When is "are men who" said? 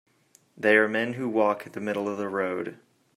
0.77-1.29